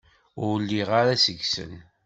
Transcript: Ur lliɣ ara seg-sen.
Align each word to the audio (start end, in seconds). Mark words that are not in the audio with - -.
Ur 0.45 0.55
lliɣ 0.63 0.89
ara 1.01 1.15
seg-sen. 1.23 1.73